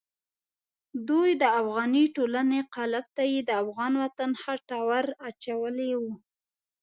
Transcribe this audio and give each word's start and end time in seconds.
دوی 1.07 1.29
د 1.41 1.43
افغاني 1.59 2.05
ټولنې 2.15 2.59
قالب 2.75 3.05
ته 3.15 3.23
یې 3.31 3.39
د 3.45 3.51
افغان 3.63 3.93
وطن 4.03 4.31
خټه 4.41 4.79
ور 4.89 5.05
اچولې 5.29 5.91
وه. 6.01 6.13